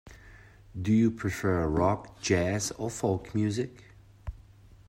[0.81, 3.83] Do you prefer rock, jazz, or folk music?